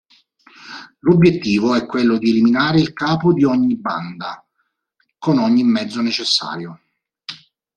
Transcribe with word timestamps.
L'obiettivo 1.01 1.75
è 1.75 1.85
quello 1.85 2.17
di 2.17 2.31
eliminare 2.31 2.79
il 2.79 2.91
capo 2.91 3.33
di 3.33 3.43
ogni 3.43 3.75
banda, 3.75 4.43
con 5.19 5.37
ogni 5.37 5.63
mezzo 5.63 6.01
necessario. 6.01 6.79